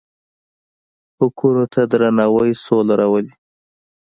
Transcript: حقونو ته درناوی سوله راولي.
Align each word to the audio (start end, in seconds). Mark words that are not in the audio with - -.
حقونو 1.17 1.63
ته 1.73 1.81
درناوی 1.91 2.51
سوله 2.63 2.93
راولي. 2.99 3.33